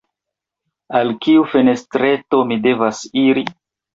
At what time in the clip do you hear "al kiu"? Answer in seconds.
0.99-1.43